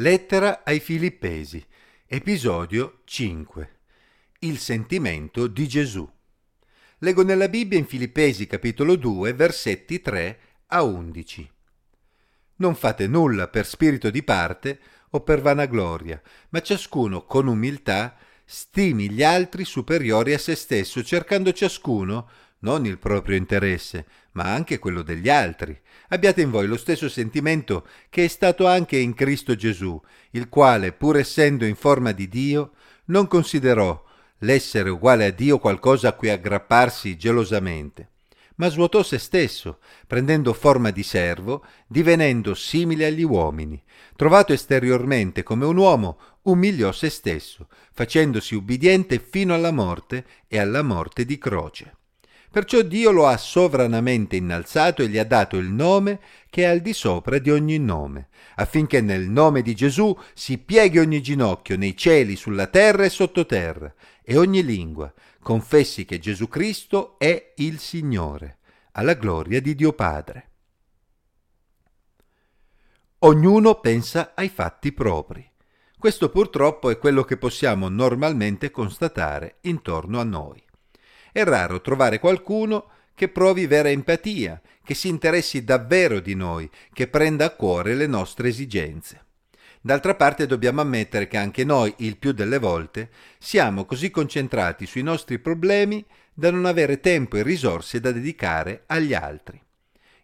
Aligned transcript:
Lettera 0.00 0.62
ai 0.64 0.78
Filippesi, 0.78 1.60
episodio 2.06 3.00
5. 3.02 3.70
Il 4.38 4.58
sentimento 4.58 5.48
di 5.48 5.66
Gesù. 5.66 6.08
Leggo 6.98 7.24
nella 7.24 7.48
Bibbia 7.48 7.80
in 7.80 7.84
Filippesi 7.84 8.46
capitolo 8.46 8.94
2, 8.94 9.32
versetti 9.32 10.00
3 10.00 10.38
a 10.66 10.84
11. 10.84 11.50
Non 12.58 12.76
fate 12.76 13.08
nulla 13.08 13.48
per 13.48 13.66
spirito 13.66 14.08
di 14.10 14.22
parte 14.22 14.78
o 15.10 15.22
per 15.22 15.40
vanagloria, 15.40 16.22
ma 16.50 16.62
ciascuno 16.62 17.24
con 17.24 17.48
umiltà 17.48 18.16
stimi 18.44 19.10
gli 19.10 19.24
altri 19.24 19.64
superiori 19.64 20.32
a 20.32 20.38
se 20.38 20.54
stesso, 20.54 21.02
cercando 21.02 21.52
ciascuno 21.52 22.30
non 22.60 22.86
il 22.86 22.98
proprio 22.98 23.36
interesse, 23.36 24.06
ma 24.32 24.44
anche 24.52 24.78
quello 24.78 25.02
degli 25.02 25.28
altri. 25.28 25.78
Abbiate 26.08 26.42
in 26.42 26.50
voi 26.50 26.66
lo 26.66 26.76
stesso 26.76 27.08
sentimento 27.08 27.86
che 28.08 28.24
è 28.24 28.28
stato 28.28 28.66
anche 28.66 28.96
in 28.96 29.14
Cristo 29.14 29.54
Gesù, 29.54 30.00
il 30.30 30.48
quale, 30.48 30.92
pur 30.92 31.16
essendo 31.16 31.64
in 31.64 31.76
forma 31.76 32.12
di 32.12 32.28
Dio, 32.28 32.72
non 33.06 33.26
considerò 33.26 34.04
l'essere 34.38 34.90
uguale 34.90 35.26
a 35.26 35.30
Dio 35.30 35.58
qualcosa 35.58 36.08
a 36.08 36.12
cui 36.12 36.30
aggrapparsi 36.30 37.16
gelosamente, 37.16 38.10
ma 38.56 38.68
svuotò 38.68 39.02
se 39.02 39.18
stesso, 39.18 39.78
prendendo 40.06 40.52
forma 40.52 40.90
di 40.90 41.02
servo, 41.02 41.64
divenendo 41.86 42.54
simile 42.54 43.06
agli 43.06 43.22
uomini. 43.22 43.80
Trovato 44.16 44.52
esteriormente 44.52 45.42
come 45.42 45.64
un 45.64 45.76
uomo, 45.76 46.18
umiliò 46.42 46.90
se 46.92 47.08
stesso, 47.08 47.68
facendosi 47.92 48.54
ubbidiente 48.54 49.18
fino 49.18 49.54
alla 49.54 49.70
morte 49.70 50.24
e 50.48 50.58
alla 50.58 50.82
morte 50.82 51.24
di 51.24 51.38
croce. 51.38 51.97
Perciò 52.50 52.80
Dio 52.80 53.10
lo 53.10 53.26
ha 53.26 53.36
sovranamente 53.36 54.36
innalzato 54.36 55.02
e 55.02 55.08
gli 55.08 55.18
ha 55.18 55.24
dato 55.24 55.56
il 55.58 55.68
nome 55.68 56.20
che 56.48 56.62
è 56.62 56.66
al 56.66 56.80
di 56.80 56.94
sopra 56.94 57.38
di 57.38 57.50
ogni 57.50 57.78
nome, 57.78 58.28
affinché 58.56 59.00
nel 59.02 59.28
nome 59.28 59.60
di 59.60 59.74
Gesù 59.74 60.16
si 60.32 60.56
pieghi 60.58 60.98
ogni 60.98 61.20
ginocchio 61.20 61.76
nei 61.76 61.96
cieli, 61.96 62.36
sulla 62.36 62.66
terra 62.66 63.04
e 63.04 63.10
sottoterra, 63.10 63.92
e 64.22 64.36
ogni 64.38 64.64
lingua 64.64 65.12
confessi 65.42 66.04
che 66.04 66.18
Gesù 66.18 66.48
Cristo 66.48 67.18
è 67.18 67.52
il 67.56 67.78
Signore, 67.78 68.58
alla 68.92 69.14
gloria 69.14 69.60
di 69.60 69.74
Dio 69.74 69.92
Padre. 69.92 70.50
Ognuno 73.20 73.80
pensa 73.80 74.32
ai 74.34 74.48
fatti 74.48 74.92
propri. 74.92 75.46
Questo 75.98 76.30
purtroppo 76.30 76.90
è 76.90 76.98
quello 76.98 77.24
che 77.24 77.36
possiamo 77.36 77.88
normalmente 77.88 78.70
constatare 78.70 79.58
intorno 79.62 80.20
a 80.20 80.24
noi. 80.24 80.62
È 81.38 81.44
raro 81.44 81.80
trovare 81.80 82.18
qualcuno 82.18 82.86
che 83.14 83.28
provi 83.28 83.68
vera 83.68 83.88
empatia, 83.90 84.60
che 84.82 84.94
si 84.94 85.06
interessi 85.06 85.62
davvero 85.62 86.18
di 86.18 86.34
noi, 86.34 86.68
che 86.92 87.06
prenda 87.06 87.44
a 87.44 87.50
cuore 87.50 87.94
le 87.94 88.08
nostre 88.08 88.48
esigenze. 88.48 89.24
D'altra 89.80 90.16
parte 90.16 90.46
dobbiamo 90.46 90.80
ammettere 90.80 91.28
che 91.28 91.36
anche 91.36 91.62
noi, 91.62 91.94
il 91.98 92.16
più 92.16 92.32
delle 92.32 92.58
volte, 92.58 93.10
siamo 93.38 93.84
così 93.84 94.10
concentrati 94.10 94.84
sui 94.84 95.02
nostri 95.02 95.38
problemi 95.38 96.04
da 96.34 96.50
non 96.50 96.64
avere 96.64 96.98
tempo 96.98 97.36
e 97.36 97.44
risorse 97.44 98.00
da 98.00 98.10
dedicare 98.10 98.82
agli 98.86 99.14
altri. 99.14 99.62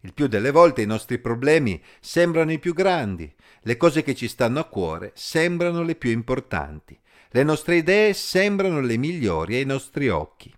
Il 0.00 0.14
più 0.14 0.26
delle 0.26 0.50
volte 0.50 0.82
i 0.82 0.86
nostri 0.86 1.20
problemi 1.20 1.80
sembrano 2.00 2.50
i 2.50 2.58
più 2.58 2.74
grandi, 2.74 3.32
le 3.60 3.76
cose 3.76 4.02
che 4.02 4.16
ci 4.16 4.26
stanno 4.26 4.58
a 4.58 4.64
cuore 4.64 5.12
sembrano 5.14 5.84
le 5.84 5.94
più 5.94 6.10
importanti, 6.10 6.98
le 7.28 7.44
nostre 7.44 7.76
idee 7.76 8.14
sembrano 8.14 8.80
le 8.80 8.96
migliori 8.96 9.54
ai 9.54 9.64
nostri 9.64 10.08
occhi. 10.08 10.52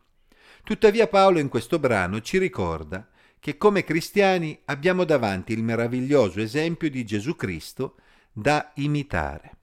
Tuttavia 0.66 1.06
Paolo 1.06 1.38
in 1.38 1.48
questo 1.48 1.78
brano 1.78 2.20
ci 2.20 2.38
ricorda 2.38 3.06
che 3.38 3.56
come 3.56 3.84
cristiani 3.84 4.58
abbiamo 4.64 5.04
davanti 5.04 5.52
il 5.52 5.62
meraviglioso 5.62 6.40
esempio 6.40 6.90
di 6.90 7.04
Gesù 7.04 7.36
Cristo 7.36 7.94
da 8.32 8.72
imitare. 8.74 9.58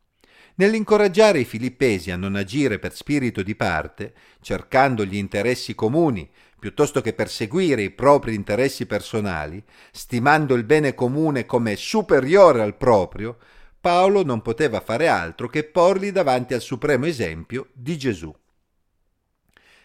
Nell'incoraggiare 0.56 1.40
i 1.40 1.44
filippesi 1.44 2.10
a 2.10 2.16
non 2.16 2.36
agire 2.36 2.80
per 2.80 2.96
spirito 2.96 3.44
di 3.44 3.54
parte, 3.54 4.14
cercando 4.40 5.04
gli 5.04 5.18
interessi 5.18 5.76
comuni 5.76 6.32
piuttosto 6.58 7.02
che 7.02 7.12
perseguire 7.12 7.82
i 7.82 7.92
propri 7.92 8.34
interessi 8.34 8.86
personali, 8.86 9.62
stimando 9.92 10.56
il 10.56 10.64
bene 10.64 10.96
comune 10.96 11.46
come 11.46 11.76
superiore 11.76 12.62
al 12.62 12.78
proprio, 12.78 13.40
Paolo 13.82 14.24
non 14.24 14.42
poteva 14.42 14.80
fare 14.80 15.10
altro 15.10 15.50
che 15.50 15.66
porli 15.66 16.14
davanti 16.14 16.54
al 16.54 16.62
supremo 16.62 17.06
esempio 17.08 17.68
di 17.74 17.98
Gesù. 17.98 18.34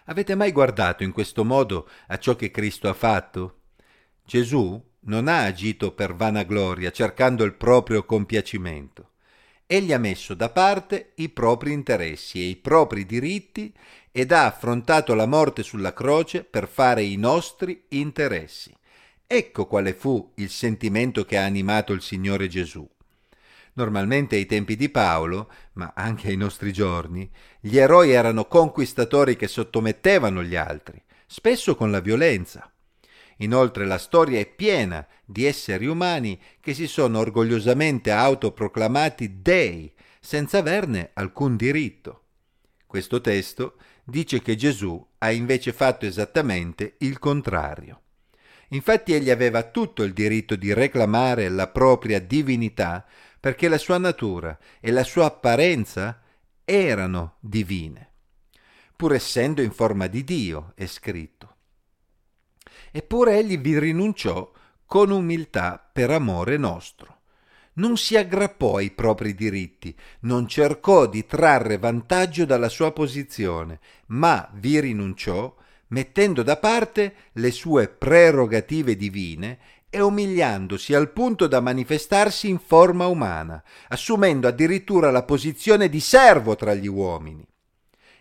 Avete 0.08 0.34
mai 0.34 0.52
guardato 0.52 1.02
in 1.02 1.12
questo 1.12 1.44
modo 1.44 1.86
a 2.06 2.18
ciò 2.18 2.34
che 2.34 2.50
Cristo 2.50 2.88
ha 2.88 2.94
fatto? 2.94 3.60
Gesù 4.24 4.82
non 5.00 5.28
ha 5.28 5.44
agito 5.44 5.92
per 5.92 6.14
vanagloria, 6.14 6.90
cercando 6.90 7.44
il 7.44 7.54
proprio 7.54 8.04
compiacimento. 8.04 9.10
Egli 9.66 9.92
ha 9.92 9.98
messo 9.98 10.32
da 10.32 10.48
parte 10.48 11.12
i 11.16 11.28
propri 11.28 11.72
interessi 11.72 12.40
e 12.40 12.48
i 12.48 12.56
propri 12.56 13.04
diritti 13.04 13.72
ed 14.10 14.32
ha 14.32 14.46
affrontato 14.46 15.12
la 15.12 15.26
morte 15.26 15.62
sulla 15.62 15.92
croce 15.92 16.42
per 16.42 16.68
fare 16.68 17.02
i 17.02 17.16
nostri 17.16 17.84
interessi. 17.88 18.74
Ecco 19.26 19.66
quale 19.66 19.92
fu 19.92 20.32
il 20.36 20.48
sentimento 20.48 21.26
che 21.26 21.36
ha 21.36 21.44
animato 21.44 21.92
il 21.92 22.00
Signore 22.00 22.48
Gesù. 22.48 22.88
Normalmente 23.78 24.34
ai 24.34 24.44
tempi 24.44 24.74
di 24.74 24.88
Paolo, 24.88 25.48
ma 25.74 25.92
anche 25.94 26.26
ai 26.26 26.36
nostri 26.36 26.72
giorni, 26.72 27.30
gli 27.60 27.78
eroi 27.78 28.10
erano 28.10 28.46
conquistatori 28.46 29.36
che 29.36 29.46
sottomettevano 29.46 30.42
gli 30.42 30.56
altri, 30.56 31.00
spesso 31.28 31.76
con 31.76 31.92
la 31.92 32.00
violenza. 32.00 32.68
Inoltre 33.36 33.86
la 33.86 33.98
storia 33.98 34.40
è 34.40 34.46
piena 34.46 35.06
di 35.24 35.44
esseri 35.44 35.86
umani 35.86 36.40
che 36.58 36.74
si 36.74 36.88
sono 36.88 37.20
orgogliosamente 37.20 38.10
autoproclamati 38.10 39.40
dei, 39.42 39.92
senza 40.18 40.58
averne 40.58 41.10
alcun 41.12 41.54
diritto. 41.54 42.22
Questo 42.84 43.20
testo 43.20 43.76
dice 44.02 44.42
che 44.42 44.56
Gesù 44.56 45.06
ha 45.18 45.30
invece 45.30 45.72
fatto 45.72 46.04
esattamente 46.04 46.96
il 46.98 47.20
contrario. 47.20 48.00
Infatti 48.70 49.14
egli 49.14 49.30
aveva 49.30 49.62
tutto 49.62 50.02
il 50.02 50.12
diritto 50.12 50.56
di 50.56 50.74
reclamare 50.74 51.48
la 51.48 51.68
propria 51.68 52.20
divinità 52.20 53.06
perché 53.40 53.68
la 53.68 53.78
sua 53.78 53.98
natura 53.98 54.58
e 54.80 54.90
la 54.90 55.04
sua 55.04 55.26
apparenza 55.26 56.20
erano 56.64 57.36
divine, 57.40 58.10
pur 58.96 59.14
essendo 59.14 59.62
in 59.62 59.70
forma 59.70 60.06
di 60.06 60.24
Dio, 60.24 60.72
è 60.74 60.86
scritto. 60.86 61.56
Eppure 62.90 63.38
egli 63.38 63.58
vi 63.58 63.78
rinunciò 63.78 64.50
con 64.84 65.10
umiltà 65.10 65.78
per 65.92 66.10
amore 66.10 66.56
nostro. 66.56 67.16
Non 67.74 67.96
si 67.96 68.16
aggrappò 68.16 68.76
ai 68.76 68.90
propri 68.90 69.34
diritti, 69.34 69.96
non 70.20 70.48
cercò 70.48 71.06
di 71.06 71.24
trarre 71.26 71.78
vantaggio 71.78 72.44
dalla 72.44 72.68
sua 72.68 72.90
posizione, 72.92 73.78
ma 74.06 74.50
vi 74.54 74.80
rinunciò 74.80 75.54
mettendo 75.88 76.42
da 76.42 76.56
parte 76.56 77.14
le 77.32 77.50
sue 77.50 77.88
prerogative 77.88 78.96
divine 78.96 79.58
e 79.90 80.00
umiliandosi 80.00 80.94
al 80.94 81.12
punto 81.12 81.46
da 81.46 81.60
manifestarsi 81.60 82.48
in 82.48 82.58
forma 82.58 83.06
umana, 83.06 83.62
assumendo 83.88 84.46
addirittura 84.46 85.10
la 85.10 85.22
posizione 85.22 85.88
di 85.88 86.00
servo 86.00 86.56
tra 86.56 86.74
gli 86.74 86.86
uomini. 86.86 87.46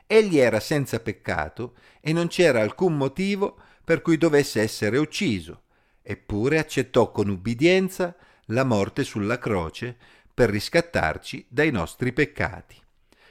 Egli 0.05 0.37
era 0.37 0.61
senza 0.61 0.99
peccato 0.99 1.75
e 1.99 2.13
non 2.13 2.27
c'era 2.27 2.61
alcun 2.61 2.95
motivo 2.95 3.57
per 3.83 4.01
cui 4.01 4.17
dovesse 4.17 4.61
essere 4.61 4.97
ucciso, 4.97 5.63
eppure 6.01 6.59
accettò 6.59 7.11
con 7.11 7.27
ubbidienza 7.27 8.15
la 8.45 8.63
morte 8.63 9.03
sulla 9.03 9.37
croce 9.37 9.97
per 10.33 10.49
riscattarci 10.49 11.45
dai 11.49 11.71
nostri 11.71 12.13
peccati. 12.13 12.75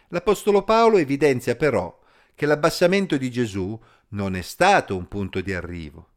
L'Apostolo 0.08 0.62
Paolo 0.62 0.98
evidenzia 0.98 1.56
però 1.56 1.98
che 2.34 2.44
l'abbassamento 2.44 3.16
di 3.16 3.30
Gesù 3.30 3.78
non 4.08 4.36
è 4.36 4.42
stato 4.42 4.94
un 4.94 5.08
punto 5.08 5.41
di 5.41 5.54
arrivo, 5.54 6.08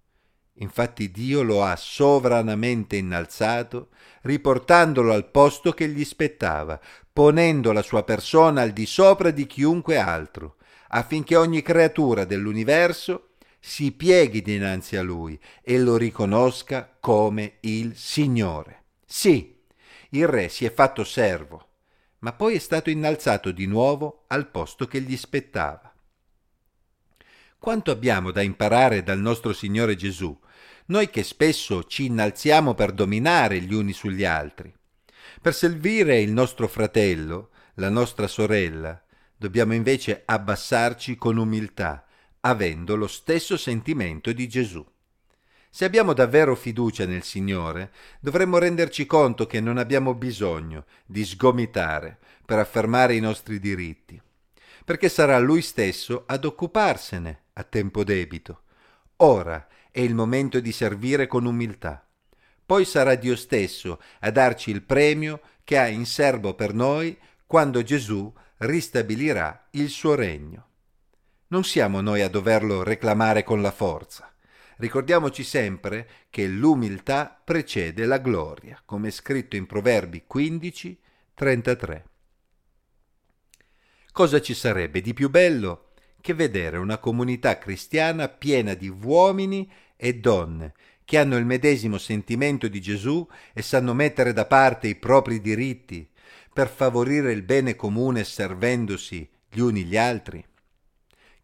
Infatti 0.62 1.12
Dio 1.12 1.42
lo 1.42 1.64
ha 1.64 1.76
sovranamente 1.76 2.98
innalzato, 2.98 3.90
riportandolo 4.22 5.14
al 5.14 5.30
posto 5.30 5.72
che 5.72 5.88
gli 5.88 6.04
spettava, 6.04 6.80
ponendo 7.12 7.72
la 7.72 7.82
sua 7.82 8.04
persona 8.04 8.62
al 8.62 8.72
di 8.72 8.86
sopra 8.86 9.32
di 9.32 9.46
chiunque 9.48 9.98
altro, 9.98 10.56
affinché 10.90 11.36
ogni 11.36 11.62
creatura 11.62 12.26
dell'universo 12.26 13.30
si 13.60 13.92
pieghi 13.92 14.42
dinanzi 14.42 14.96
a 14.96 15.02
lui 15.02 15.40
e 15.62 15.80
lo 15.80 15.98
riconosca 15.98 16.96
come 17.00 17.58
il 17.62 17.96
Signore. 17.96 18.84
Sì, 19.06 19.58
il 20.12 20.28
re 20.28 20.50
si 20.50 20.66
è 20.66 20.74
fatto 20.74 21.04
servo, 21.04 21.68
ma 22.20 22.34
poi 22.34 22.56
è 22.56 22.60
stato 22.60 22.90
innalzato 22.90 23.52
di 23.52 23.66
nuovo 23.66 24.24
al 24.28 24.50
posto 24.50 24.88
che 24.88 25.02
gli 25.02 25.16
spettava. 25.16 25.94
Quanto 27.58 27.92
abbiamo 27.92 28.32
da 28.32 28.42
imparare 28.42 29.04
dal 29.04 29.20
nostro 29.20 29.52
Signore 29.52 29.96
Gesù, 29.96 30.38
noi 30.90 31.10
che 31.10 31.24
spesso 31.24 31.84
ci 31.84 32.06
innalziamo 32.06 32.74
per 32.74 32.92
dominare 32.92 33.60
gli 33.62 33.74
uni 33.74 33.94
sugli 33.94 34.26
altri. 34.26 34.74
Per 35.42 35.54
servire 35.54 36.20
il 36.20 36.32
nostro 36.32 36.68
fratello, 36.68 37.50
la 37.76 37.90
nostra 37.90 38.28
sorella, 38.28 39.02
dobbiamo 39.36 39.74
invece 39.74 40.24
abbassarci 40.26 41.16
con 41.16 41.38
umiltà, 41.38 42.06
avendo 42.42 42.96
lo 42.96 43.08
stesso 43.08 43.56
sentimento 43.56 44.32
di 44.32 44.48
Gesù. 44.48 44.86
Se 45.70 45.86
abbiamo 45.86 46.14
davvero 46.14 46.56
fiducia 46.56 47.06
nel 47.06 47.24
Signore, 47.24 47.92
dovremmo 48.20 48.58
renderci 48.58 49.06
conto 49.06 49.46
che 49.46 49.62
non 49.62 49.78
abbiamo 49.78 50.16
bisogno 50.16 50.86
di 51.06 51.24
sgomitare 51.24 52.18
per 52.44 52.58
affermare 52.58 53.16
i 53.16 53.20
nostri 53.20 53.60
diritti, 53.60 54.20
perché 54.84 55.08
sarà 55.08 55.38
Lui 55.38 55.62
stesso 55.62 56.24
ad 56.26 56.46
occuparsene 56.46 57.44
a 57.54 57.64
tempo 57.64 58.04
debito. 58.04 58.64
Ora 59.18 59.68
è 59.92 60.00
il 60.00 60.16
momento 60.16 60.60
di 60.60 60.72
servire 60.72 61.28
con 61.28 61.46
umiltà. 61.46 62.08
Poi 62.66 62.86
sarà 62.86 63.16
Dio 63.16 63.36
stesso 63.36 64.00
a 64.20 64.30
darci 64.32 64.70
il 64.70 64.84
premio 64.84 65.42
che 65.64 65.78
ha 65.78 65.88
in 65.88 66.06
serbo 66.06 66.54
per 66.54 66.74
noi 66.74 67.18
quando 67.46 67.82
Gesù 67.82 68.32
ristabilirà 68.58 69.68
il 69.72 69.90
suo 69.90 70.16
regno. 70.16 70.68
Non 71.48 71.64
siamo 71.64 72.02
noi 72.02 72.22
a 72.22 72.30
doverlo 72.30 72.84
reclamare 72.84 73.44
con 73.44 73.62
la 73.62 73.72
forza. 73.72 74.32
Ricordiamoci 74.78 75.44
sempre 75.44 76.08
che 76.30 76.48
l'umiltà 76.48 77.42
precede 77.44 78.06
la 78.06 78.20
gloria, 78.20 78.82
come 78.86 79.08
è 79.08 79.12
scritto 79.12 79.56
in 79.56 79.66
Proverbi 79.66 80.24
15, 80.26 81.00
33. 81.34 82.06
Cosa 84.12 84.40
ci 84.42 84.54
sarebbe 84.54 85.02
di 85.02 85.14
più 85.14 85.30
bello 85.30 85.89
che 86.22 86.34
vedere 86.34 86.78
una 86.78 86.98
comunità 86.98 87.58
cristiana 87.58 88.28
piena 88.28 88.74
di 88.74 88.90
uomini 88.90 89.70
e 89.96 90.16
donne 90.16 90.74
che 91.06 91.18
hanno 91.18 91.38
il 91.38 91.46
medesimo 91.46 91.98
sentimento 91.98 92.68
di 92.68 92.80
Gesù 92.80 93.28
e 93.54 93.62
sanno 93.62 93.94
mettere 93.94 94.32
da 94.32 94.46
parte 94.46 94.88
i 94.88 94.96
propri 94.96 95.42
diritti 95.42 96.08
per 96.54 96.70
favorire 96.70 97.32
il 97.32 97.42
bene 97.42 97.76
comune 97.76 98.24
servendosi 98.24 99.28
gli 99.50 99.60
uni 99.60 99.84
gli 99.86 99.98
altri? 99.98 100.46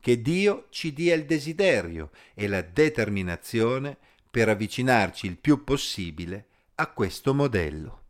che 0.06 0.22
Dio 0.22 0.68
ci 0.69 0.94
dia 0.94 1.16
il 1.16 1.25
desiderio 1.25 2.12
e 2.36 2.48
la 2.48 2.62
determinazione 2.62 3.98
per 4.30 4.50
avvicinarci 4.50 5.25
il 5.25 5.36
più 5.36 5.63
possibile 5.63 6.45
a 6.75 6.92
questo 6.92 7.33
modello. 7.33 8.05